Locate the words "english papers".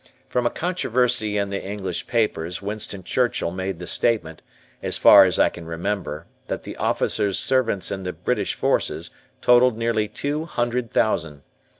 1.63-2.59